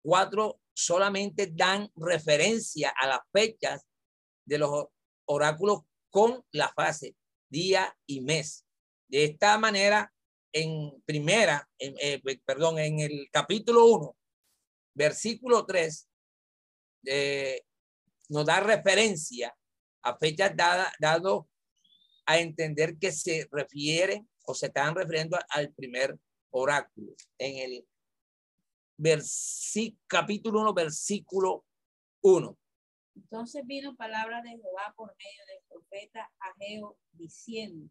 [0.02, 3.86] cuatro solamente dan referencia a las fechas
[4.44, 4.86] de los
[5.26, 7.16] oráculos con la fase
[7.50, 8.67] día y mes.
[9.08, 10.12] De esta manera,
[10.52, 14.16] en primera, eh, perdón, en el capítulo 1,
[14.94, 16.08] versículo 3,
[17.06, 17.62] eh,
[18.28, 19.56] nos da referencia
[20.02, 21.48] a fechas dadas, dado
[22.26, 26.18] a entender que se refieren o se están refiriendo al primer
[26.50, 27.14] oráculo.
[27.38, 27.86] En el
[30.06, 31.64] capítulo 1, versículo
[32.20, 32.58] 1.
[33.16, 37.90] Entonces vino palabra de Jehová por medio del profeta Ageo diciendo,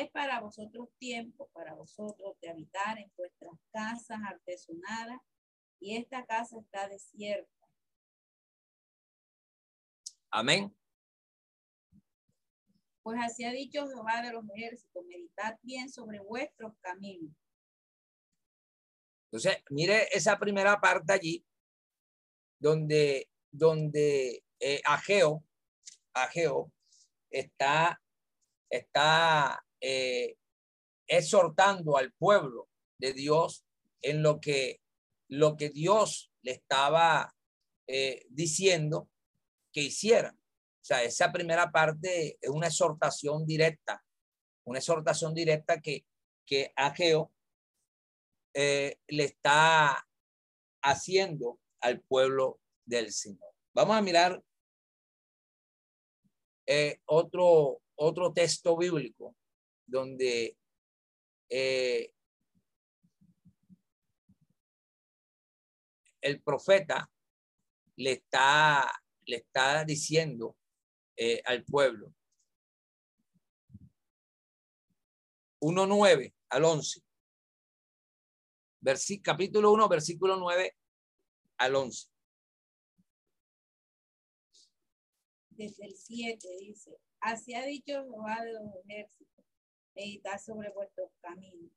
[0.00, 5.20] es para vosotros tiempo, para vosotros de habitar en vuestras casas artesonadas,
[5.80, 7.50] y esta casa está desierta.
[10.30, 10.74] Amén.
[13.02, 17.34] Pues así ha dicho Jehová de los ejércitos, meditad bien sobre vuestros caminos
[19.34, 21.44] entonces, mire esa primera parte allí,
[22.60, 25.42] donde, donde eh, Ageo,
[26.12, 26.72] Ageo
[27.30, 28.00] está,
[28.70, 30.38] está eh,
[31.06, 33.66] exhortando al pueblo de Dios
[34.00, 34.80] en lo que,
[35.28, 37.36] lo que Dios le estaba
[37.86, 39.10] eh, diciendo
[39.74, 40.36] que hicieran.
[40.36, 44.02] O sea, esa primera parte es una exhortación directa,
[44.64, 46.06] una exhortación directa que,
[46.46, 47.30] que Ageo
[48.54, 50.08] eh, le está
[50.82, 53.52] haciendo al pueblo del Señor.
[53.74, 54.42] Vamos a mirar
[57.04, 59.36] otro, otro texto bíblico
[59.94, 60.58] donde
[61.48, 62.12] eh,
[66.20, 67.08] el profeta
[67.96, 68.90] le está,
[69.26, 70.56] le está diciendo
[71.44, 72.12] al pueblo.
[75.60, 77.04] 1.9 al 11
[79.22, 80.76] capítulo 1, versículo 9
[81.58, 82.08] al 11.
[85.50, 89.33] Desde el 7 dice, así ha dicho Jehová de los ejércitos,
[89.94, 91.72] meditad sobre vuestros caminos.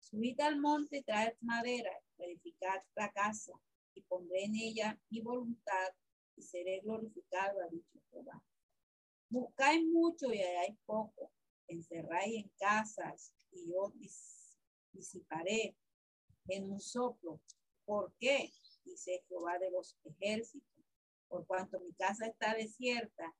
[0.00, 3.52] Subid al monte y traed madera, edificad la casa,
[3.94, 5.94] y pondré en ella mi voluntad,
[6.36, 8.42] y seré glorificado, ha dicho Jehová.
[9.28, 11.32] Buscáis mucho y halláis poco,
[11.68, 13.92] encerráis en casas, y yo
[14.92, 15.76] disiparé
[16.48, 17.40] en un soplo.
[17.84, 18.52] ¿Por qué?
[18.84, 20.84] Dice Jehová de los ejércitos.
[21.28, 23.34] Por cuanto mi casa está desierta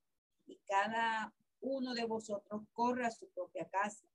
[0.46, 4.06] y cada uno de vosotros corre a su propia casa.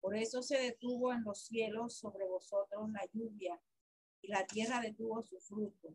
[0.00, 3.60] Por eso se detuvo en los cielos sobre vosotros la lluvia
[4.22, 5.94] y la tierra detuvo su fruto.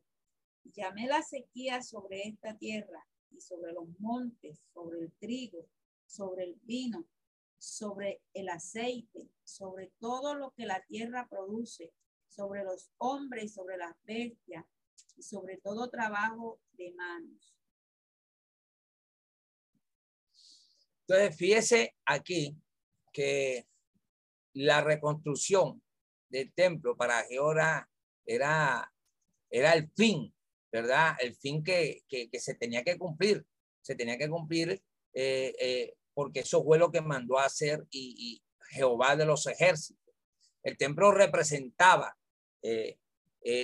[0.64, 5.68] Llamé la sequía sobre esta tierra y sobre los montes, sobre el trigo,
[6.06, 7.06] sobre el vino,
[7.58, 11.94] sobre el aceite, sobre todo lo que la tierra produce
[12.36, 14.66] sobre los hombres, sobre las bestias
[15.16, 17.55] y sobre todo trabajo de manos.
[21.08, 22.58] Entonces, fíjese aquí
[23.14, 23.68] que
[24.54, 25.82] la reconstrucción
[26.30, 27.88] del templo para Jehová
[28.26, 28.92] era,
[29.50, 30.34] era el fin,
[30.72, 31.16] ¿verdad?
[31.20, 33.46] El fin que, que, se tenía que cumplir.
[33.82, 34.82] Se tenía que cumplir
[35.14, 38.42] eh, eh, porque eso fue lo que mandó a hacer y,
[38.72, 40.14] Jehová de los ejércitos.
[40.64, 42.18] El templo representaba
[42.64, 42.98] eh,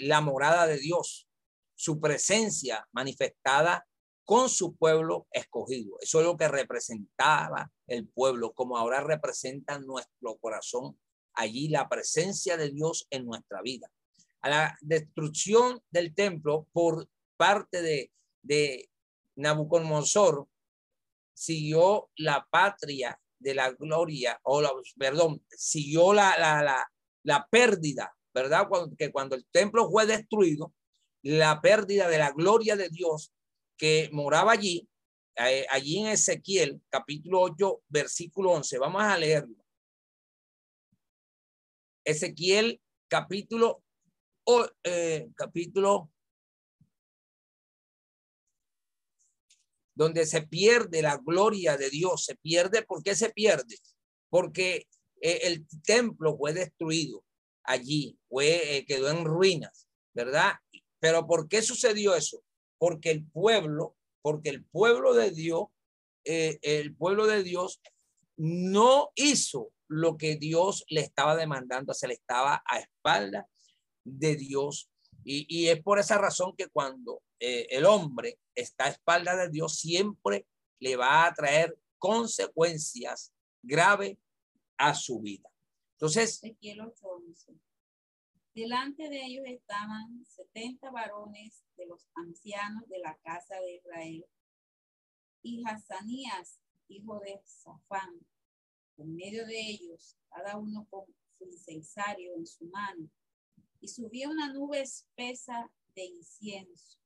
[0.04, 1.28] la morada de Dios,
[1.74, 3.88] su presencia manifestada
[4.26, 5.98] con su pueblo escogido.
[6.02, 10.98] Eso es lo que representaba el pueblo, como ahora representa nuestro corazón
[11.34, 13.92] allí la presencia de Dios en nuestra vida.
[14.42, 17.08] A la destrucción del templo por
[17.38, 17.82] parte
[18.42, 18.88] de,
[19.36, 20.48] Nabucodonosor
[21.34, 26.92] siguió la patria de la gloria, o la, perdón, siguió la, la, la,
[27.24, 28.68] la pérdida, ¿verdad?
[28.70, 30.74] Cuando, que cuando el templo fue destruido,
[31.24, 33.32] la pérdida de la gloria de Dios
[33.82, 34.88] que moraba allí,
[35.36, 38.78] eh, allí en Ezequiel, capítulo 8, versículo 11.
[38.78, 39.56] Vamos a leerlo.
[42.06, 43.84] Ezequiel, capítulo,
[44.84, 46.12] eh, capítulo
[49.96, 52.26] donde se pierde la gloria de Dios.
[52.26, 53.80] Se pierde, ¿por qué se pierde?
[54.30, 54.86] Porque
[55.22, 57.26] eh, el templo fue destruido
[57.64, 60.54] allí, fue, quedó en ruinas, ¿verdad?
[61.00, 62.44] Pero ¿por qué sucedió eso?
[62.82, 65.66] Porque el pueblo, porque el pueblo de Dios,
[66.26, 67.80] eh, el pueblo de Dios
[68.38, 73.48] no hizo lo que Dios le estaba demandando, se le estaba a espalda
[74.04, 74.90] de Dios.
[75.24, 79.78] Y, es por esa razón que cuando eh, el hombre está a espalda de Dios,
[79.78, 80.48] siempre
[80.80, 84.18] le va a traer consecuencias graves
[84.80, 85.48] a su vida.
[86.00, 86.42] Entonces,
[88.54, 94.26] Delante de ellos estaban setenta varones de los ancianos de la casa de Israel
[95.42, 96.60] y Hazanías,
[96.90, 98.20] hijo de Safán,
[98.98, 101.06] en medio de ellos, cada uno con
[101.38, 103.10] su incensario en su mano,
[103.80, 107.00] y subía una nube espesa de incienso.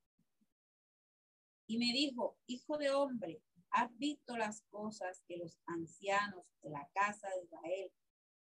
[1.68, 6.90] Y me dijo, hijo de hombre, ¿has visto las cosas que los ancianos de la
[6.96, 7.92] casa de Israel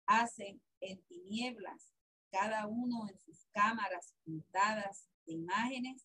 [0.06, 1.94] hacen en tinieblas
[2.34, 6.04] cada uno en sus cámaras pintadas de imágenes,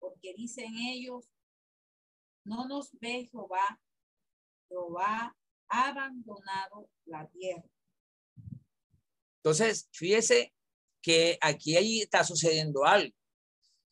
[0.00, 1.28] porque dicen ellos,
[2.44, 3.80] no nos ve Jehová,
[4.68, 5.36] Jehová
[5.68, 7.70] ha abandonado la tierra.
[9.36, 10.52] Entonces, fíjese
[11.00, 13.14] que aquí ahí está sucediendo algo.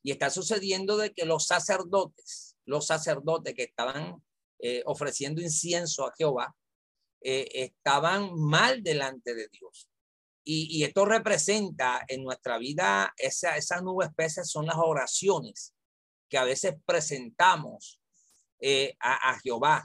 [0.03, 4.21] Y está sucediendo de que los sacerdotes, los sacerdotes que estaban
[4.59, 6.57] eh, ofreciendo incienso a Jehová,
[7.21, 9.88] eh, estaban mal delante de Dios.
[10.51, 15.75] Y, esto representa en nuestra vida, esa, esa nube espesa son las oraciones
[16.27, 18.01] que a veces presentamos
[18.59, 19.83] eh, a, Jehová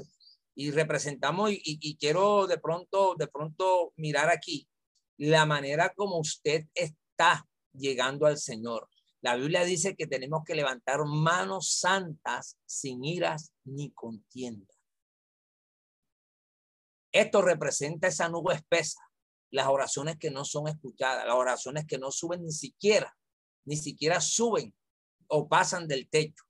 [0.55, 4.69] y representamos y, quiero de pronto, de pronto mirar aquí
[5.17, 8.87] la manera como usted está llegando al Señor.
[9.19, 14.73] La Biblia dice que tenemos que levantar manos santas sin iras ni contienda.
[17.11, 19.01] Esto representa esa nube espesa
[19.53, 23.15] las oraciones que no son escuchadas, las oraciones que no suben ni siquiera,
[23.65, 24.73] ni siquiera suben
[25.27, 26.43] o pasan del techo.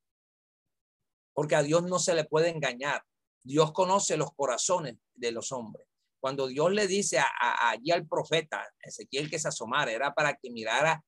[1.34, 3.04] Porque a Dios no se le puede engañar.
[3.44, 5.86] Dios conoce los corazones de los hombres.
[6.22, 7.28] Cuando Dios le dice a,
[7.70, 11.04] allí al profeta Ezequiel que se asomara, era para que mirara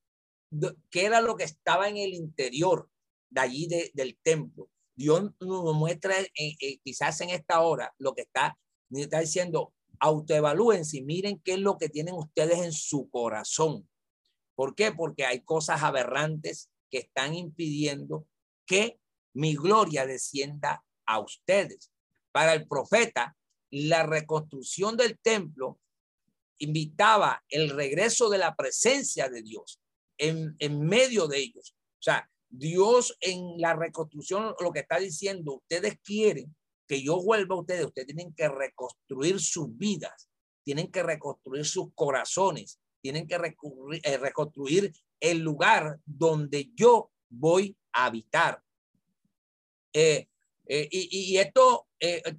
[0.92, 2.90] qué era lo que estaba en el interior
[3.30, 4.70] de allí del templo.
[4.98, 6.16] Dios nos muestra
[6.84, 8.58] quizás en esta hora lo que está,
[8.92, 13.88] está diciendo, autoevalúense y miren qué es lo que tienen ustedes en su corazón.
[14.56, 14.92] ¿Por qué?
[14.92, 18.28] Porque hay cosas aberrantes que están impidiendo
[18.66, 19.00] que
[19.34, 21.92] mi gloria descienda a ustedes.
[22.32, 23.36] Para el profeta,
[23.70, 25.80] la reconstrucción del templo
[26.60, 29.82] invitaba el regreso de la presencia de Dios
[30.18, 31.76] en, en medio de ellos.
[32.00, 36.56] O sea, Dios en la reconstrucción lo que está diciendo, ustedes quieren
[36.88, 40.30] que yo vuelva a ustedes, ustedes tienen que reconstruir sus vidas,
[40.64, 48.06] tienen que reconstruir sus corazones, tienen que eh, reconstruir el lugar donde yo voy a
[48.06, 48.62] habitar.
[49.94, 50.28] Eh,
[50.68, 51.88] eh, y, esto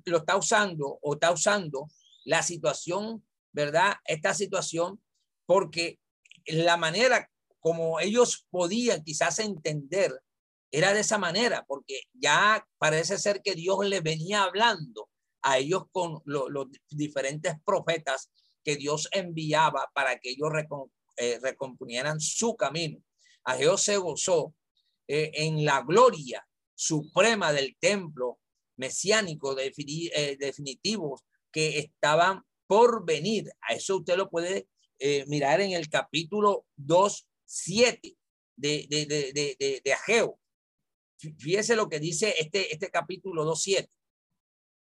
[0.05, 1.89] lo está usando o está usando
[2.25, 3.95] la situación, ¿verdad?
[4.05, 5.01] Esta situación
[5.47, 6.01] porque
[6.47, 7.31] la manera
[7.61, 10.13] como ellos podían quizás entender
[10.71, 15.09] era de esa manera, porque ya parece ser que Dios le venía hablando
[15.43, 18.31] a ellos con los diferentes profetas
[18.65, 20.51] que Dios enviaba para que ellos
[21.17, 22.99] eh, recomponieran su camino.
[23.45, 24.55] Ageo se gozó
[25.07, 28.41] eh, en la gloria suprema del templo
[28.77, 33.51] mesiánico definitivo que estaban por venir.
[33.63, 34.69] A eso usted lo puede
[35.27, 38.17] mirar en el capítulo 2, 7
[38.57, 40.39] de, de, de, de, Ageo.
[41.19, 43.89] Fíjese lo que dice este, este capítulo 2.7.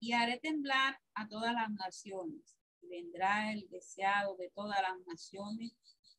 [0.00, 2.56] Y haré temblar a todas las naciones.
[2.82, 5.72] vendrá el deseado de todas las naciones.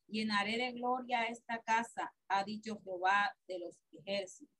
[0.06, 4.54] Llenaré de gloria esta casa, ha dicho Jehová de los ejércitos.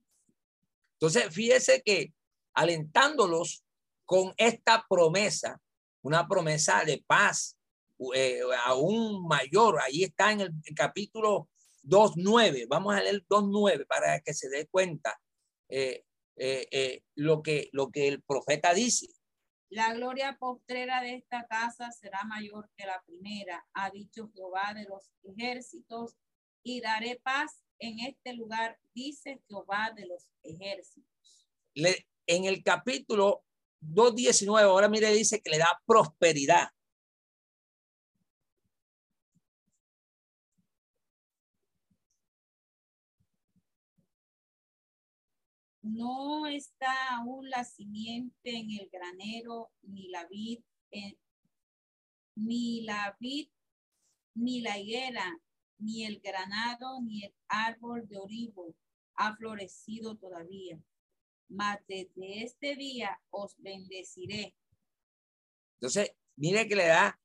[0.95, 2.12] Entonces, fíjese que
[2.55, 3.64] alentándolos
[4.05, 5.61] con esta promesa,
[6.03, 7.57] una promesa de paz,
[8.14, 11.49] eh, aún mayor, ahí está en el capítulo
[11.84, 15.18] 2.9, vamos a leer 2.9 para que se dé cuenta
[15.70, 16.04] eh,
[16.36, 19.08] eh, eh, lo, que, lo que el profeta dice.
[19.68, 24.84] La gloria postrera de esta casa será mayor que la primera, ha dicho Jehová de
[24.84, 26.16] los ejércitos,
[26.62, 31.48] y daré paz en este lugar, dice Jehová de los ejércitos.
[31.74, 33.44] Le, en el capítulo
[33.82, 36.70] 2.19, ahora mire, dice que le da prosperidad.
[45.82, 50.60] No está aún la simiente en el granero, ni la vid,
[52.36, 53.48] ni la vid,
[54.34, 55.40] ni la higuera,
[55.78, 58.74] ni el granado, ni el árbol de oribo
[59.14, 60.80] ha florecido todavía.
[61.48, 64.54] Mas desde este día os bendeciré.
[65.80, 67.20] Entonces, mire que le da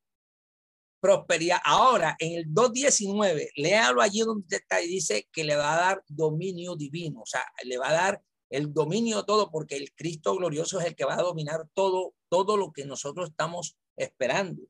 [0.99, 1.59] prosperidad.
[1.63, 6.03] Ahora, en el 2.19, léalo allí donde está y dice que le va a dar
[6.07, 10.79] dominio divino, o sea, le va a dar el dominio todo, porque el Cristo glorioso
[10.79, 14.63] es el que va a dominar todo, todo lo que nosotros estamos esperando.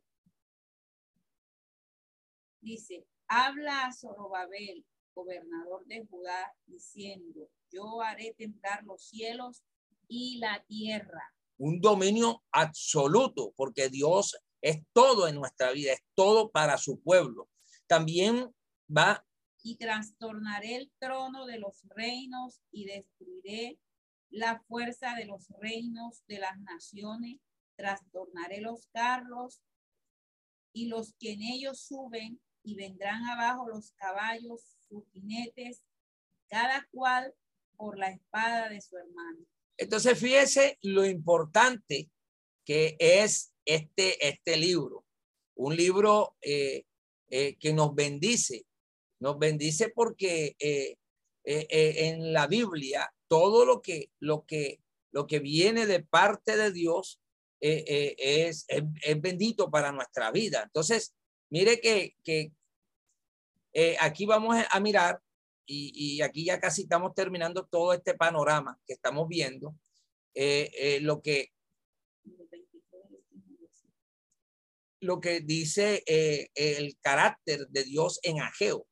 [2.62, 9.64] Dice, habla a Zorobabel, gobernador de Judá, diciendo, yo haré temblar los cielos
[10.08, 11.22] y la tierra.
[11.58, 17.50] Un dominio absoluto, porque Dios es todo en nuestra vida, es todo para su pueblo.
[17.88, 18.54] También
[18.90, 19.26] va
[19.66, 23.80] y trastornaré el trono de los reinos y destruiré
[24.30, 27.40] la fuerza de los reinos de las naciones,
[27.76, 29.64] trastornaré los carros
[30.72, 35.82] y los que en ellos suben y vendrán abajo los caballos, sus jinetes,
[36.48, 37.34] cada cual
[37.76, 39.48] por la espada de su hermano.
[39.78, 42.12] Entonces, fíjese lo importante
[42.66, 45.08] que es este, este libro,
[45.56, 46.86] un libro eh,
[47.30, 48.68] eh, que nos bendice,
[49.26, 51.00] nos bendice porque eh,
[51.46, 56.56] eh, eh, en la Biblia todo lo que, lo que, lo que viene de parte
[56.56, 57.20] de Dios
[57.60, 60.62] es, es, bendito para nuestra vida.
[60.62, 61.16] Entonces,
[61.50, 62.52] mire que, que
[64.00, 65.20] aquí vamos a mirar
[65.66, 69.76] y, y, aquí ya casi estamos terminando todo este panorama que estamos viendo.
[71.02, 71.52] lo que
[75.00, 76.04] lo que dice
[76.54, 78.86] el carácter de Dios en Ageo.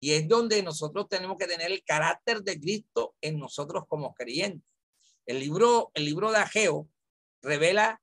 [0.00, 4.68] Y es donde nosotros tenemos que tener el carácter de Cristo en nosotros como creyentes.
[5.26, 6.88] El libro, el libro de Ageo
[7.42, 8.00] revela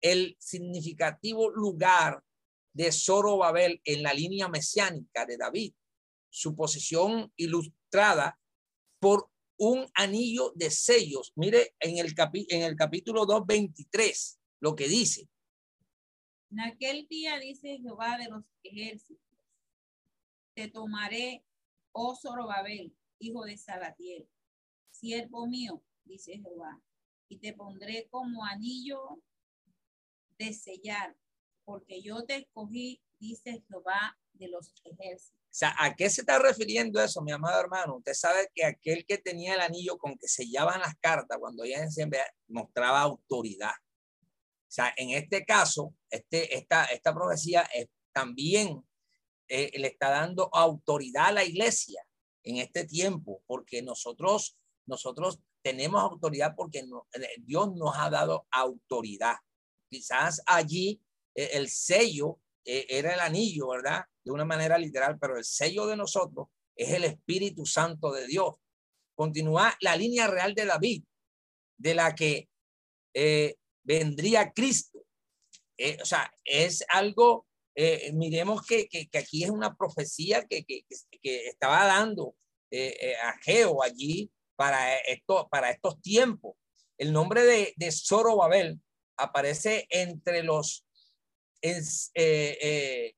[0.00, 2.22] el significativo lugar
[2.72, 5.74] de Zorobabel en la línea mesiánica de David,
[6.30, 8.38] su posición ilustrada
[8.98, 11.32] por un anillo de sellos.
[11.36, 12.14] Mire en el,
[12.48, 15.28] en el capítulo 2.23 lo que dice.
[16.50, 19.25] En aquel día dice Jehová de los ejércitos
[20.56, 21.44] te tomaré,
[21.92, 24.26] oh Zorobabel, hijo de Salatiel,
[24.90, 26.80] siervo mío, dice Jehová,
[27.28, 29.22] y te pondré como anillo
[30.38, 31.14] de sellar,
[31.64, 35.36] porque yo te escogí, dice Jehová de los ejércitos.
[35.44, 37.96] O sea, ¿a qué se está refiriendo eso, mi amado hermano?
[37.96, 41.86] Usted sabe que aquel que tenía el anillo con que sellaban las cartas, cuando ella
[41.90, 43.72] siempre mostraba autoridad.
[43.72, 48.85] O sea, en este caso, este, esta, esta profecía es también
[49.48, 52.04] eh, está dando autoridad a la iglesia
[52.44, 59.36] en este tiempo, porque nosotros, nosotros tenemos autoridad porque eh, Dios nos ha dado autoridad.
[59.88, 61.00] Quizás allí
[61.34, 64.04] eh, el sello era el anillo, ¿verdad?
[64.24, 68.54] De una manera literal, pero el sello de nosotros es el Espíritu Santo de Dios.
[69.14, 71.04] Continúa la línea real de David,
[71.78, 72.48] de la que
[73.84, 74.98] vendría Cristo.
[74.98, 77.45] o sea, es algo
[77.78, 80.86] eh, miremos que, que, aquí es una profecía que, que,
[81.22, 82.34] estaba dando
[82.70, 86.56] eh, eh, a Geo allí para, esto, para estos tiempos.
[86.96, 88.80] El nombre de, Zorobabel
[89.18, 90.86] aparece entre los
[91.60, 93.12] En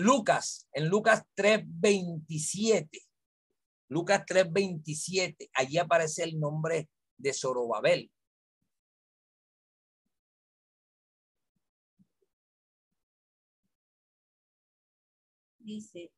[0.00, 2.88] Lucas, en Lucas 3:27,
[3.90, 8.10] Lucas 3:27, allí aparece el nombre de Zorobabel.
[15.64, 16.12] Dice,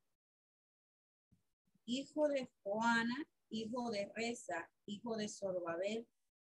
[1.85, 6.09] hijo de Joana, hijo de Reza, hijo de Zorobabel,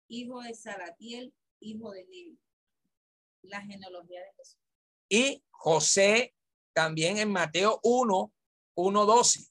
[0.09, 2.39] hijo de Salatiel, hijo de Neri.
[3.43, 4.59] La genealogía de Jesús.
[5.11, 6.35] Y José
[6.73, 8.33] también en Mateo 1,
[8.75, 9.41] 1, 12.
[9.41, 9.47] O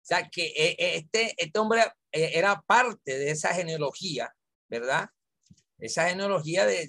[0.00, 1.82] sea que eh, eh, este, este hombre
[2.12, 4.34] eh, era parte de esa genealogía,
[4.70, 5.10] ¿verdad?
[5.78, 6.88] Esa genealogía de,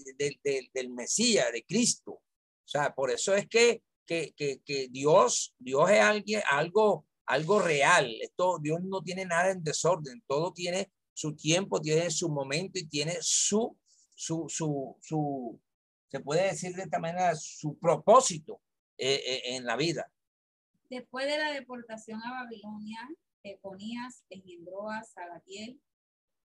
[0.74, 2.12] del Mesías, de Cristo.
[2.14, 8.14] O sea, por eso es que, que, que, Dios, Dios es alguien, algo, algo real.
[8.22, 12.88] Esto, Dios no tiene nada en desorden, todo tiene su tiempo, tiene su momento y
[12.88, 13.78] tiene su,
[14.14, 15.60] su, su, su,
[16.10, 18.62] se puede decir de esta manera, su propósito
[18.98, 20.10] eh, eh, en la vida.
[20.90, 23.00] Después de la deportación a Babilonia,
[23.44, 25.82] Econías engendró a Salatiel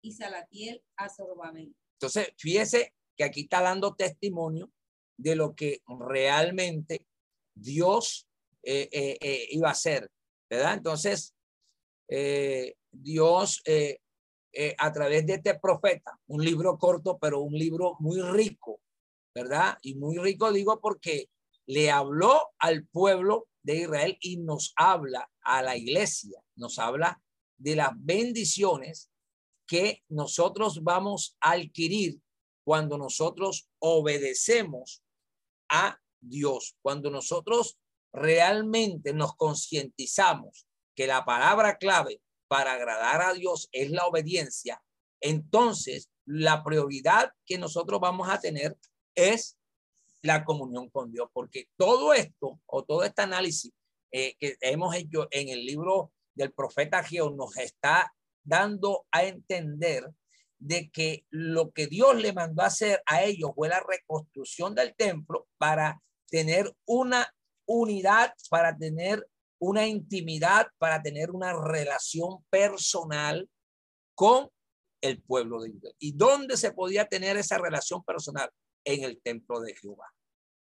[0.02, 1.74] y Salatiel a Zorobabel.
[1.98, 4.70] Entonces, fíjese que aquí está dando testimonio
[5.18, 7.06] de lo que realmente
[7.54, 8.28] Dios
[8.62, 10.10] eh, iba a hacer,
[10.50, 10.74] ¿verdad?
[10.74, 11.34] Entonces,
[12.90, 13.62] Dios
[14.78, 18.80] a través de este profeta, un libro corto, pero un libro muy rico,
[19.34, 19.78] ¿verdad?
[19.82, 21.30] Y muy rico digo porque
[21.66, 27.20] le habló al pueblo de Israel y nos habla a la iglesia, nos habla
[27.58, 29.10] de las bendiciones
[29.66, 32.20] que nosotros vamos a adquirir
[32.64, 35.02] cuando nosotros obedecemos
[35.68, 37.78] a Dios, cuando nosotros
[38.12, 44.82] realmente nos concientizamos que la palabra clave para agradar a Dios es la obediencia,
[45.20, 48.76] entonces la prioridad que nosotros vamos a tener
[49.14, 49.56] es
[50.22, 53.72] la comunión con Dios, porque todo esto o todo este análisis
[54.12, 58.12] eh, que hemos hecho en el libro del profeta Geo nos está
[58.46, 60.10] dando a entender
[60.58, 65.46] de que lo que Dios le mandó hacer a ellos fue la reconstrucción del templo
[65.58, 67.30] para tener una
[67.66, 69.28] unidad, para tener
[69.58, 73.48] una intimidad, para tener una relación personal
[74.14, 74.48] con
[75.02, 75.96] el pueblo de Israel.
[75.98, 78.50] ¿Y dónde se podía tener esa relación personal?
[78.86, 80.06] en el templo de Jehová.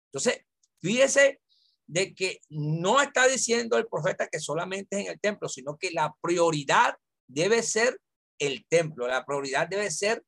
[0.06, 0.46] Entonces,
[0.82, 1.42] fíjese
[1.88, 5.92] de que no está diciendo el profeta que solamente es en el templo, sino que
[5.92, 6.96] la prioridad
[7.32, 8.00] debe ser
[8.40, 10.24] el templo, la prioridad debe ser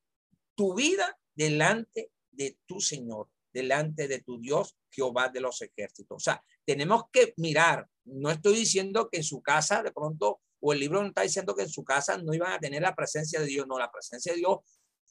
[0.56, 6.16] tu vida delante de tu Señor, delante de tu Dios, Jehová de los ejércitos.
[6.16, 10.74] O sea, tenemos que mirar, no estoy diciendo que en su casa de pronto, o
[10.74, 13.40] el libro no está diciendo que en su casa no iban a tener la presencia
[13.40, 14.60] de Dios, no, la presencia de Dios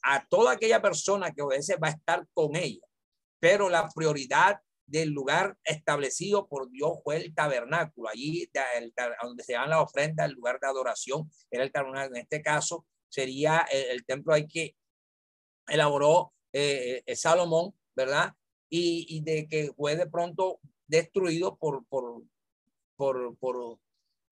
[0.03, 2.85] a toda aquella persona que obedece va a estar con ella.
[3.39, 8.49] Pero la prioridad del lugar establecido por Dios fue el tabernáculo, allí
[9.21, 12.15] donde se dan las ofrendas, el lugar de adoración, era el tabernáculo.
[12.15, 14.75] En este caso sería el, templo ahí que
[15.67, 18.33] elaboró eh, eh, Salomón, ¿verdad?
[18.69, 22.23] Y, de que fue de pronto destruido por, por,
[22.95, 23.79] por, por,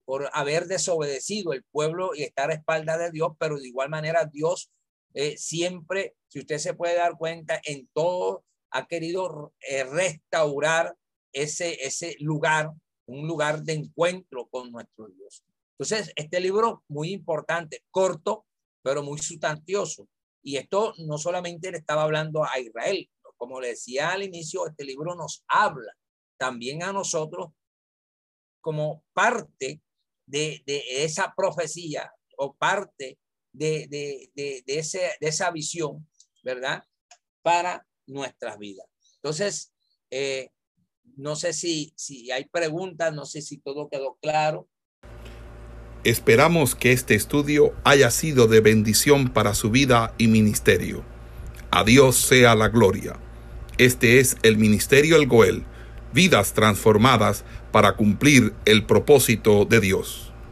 [0.04, 4.24] por haber desobedecido el pueblo y estar a espalda de Dios, pero de igual manera
[4.24, 4.72] Dios
[5.14, 10.96] eh, siempre, si usted se puede dar cuenta, en todo ha querido eh, restaurar
[11.32, 12.70] ese, ese lugar,
[13.06, 15.44] un lugar de encuentro con nuestro Dios.
[15.78, 18.46] Entonces, este libro muy importante, corto,
[18.82, 20.08] pero muy sustancioso.
[20.42, 24.84] Y esto no solamente le estaba hablando a Israel, como le decía al inicio, este
[24.84, 25.92] libro nos habla
[26.36, 27.50] también a nosotros
[28.60, 29.82] como parte
[30.26, 33.18] de, de esa profecía o parte
[33.52, 36.08] de, de, de, ese, de esa visión,
[36.42, 36.84] ¿verdad?
[37.42, 38.86] Para nuestras vidas.
[39.16, 39.72] Entonces,
[40.10, 40.50] eh,
[41.16, 44.68] no sé si, si hay preguntas, no sé si todo quedó claro.
[46.04, 51.04] Esperamos que este estudio haya sido de bendición para su vida y ministerio.
[51.70, 53.20] A Dios sea la gloria.
[53.78, 55.64] Este es el Ministerio El Goel,
[56.12, 60.31] vidas transformadas para cumplir el propósito de Dios.